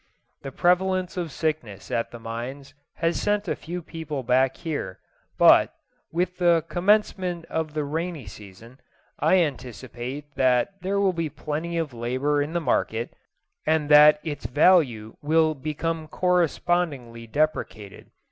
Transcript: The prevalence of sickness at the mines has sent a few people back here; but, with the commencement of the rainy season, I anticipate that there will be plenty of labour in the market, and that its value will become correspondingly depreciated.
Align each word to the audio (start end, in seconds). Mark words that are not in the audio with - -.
The 0.41 0.51
prevalence 0.51 1.15
of 1.15 1.31
sickness 1.31 1.91
at 1.91 2.09
the 2.09 2.17
mines 2.17 2.73
has 2.95 3.21
sent 3.21 3.47
a 3.47 3.55
few 3.55 3.83
people 3.83 4.23
back 4.23 4.57
here; 4.57 4.97
but, 5.37 5.75
with 6.11 6.39
the 6.39 6.65
commencement 6.69 7.45
of 7.51 7.75
the 7.75 7.83
rainy 7.83 8.25
season, 8.25 8.79
I 9.19 9.43
anticipate 9.43 10.33
that 10.33 10.73
there 10.81 10.99
will 10.99 11.13
be 11.13 11.29
plenty 11.29 11.77
of 11.77 11.93
labour 11.93 12.41
in 12.41 12.53
the 12.53 12.59
market, 12.59 13.13
and 13.67 13.89
that 13.89 14.19
its 14.23 14.47
value 14.47 15.17
will 15.21 15.53
become 15.53 16.07
correspondingly 16.07 17.27
depreciated. 17.27 18.09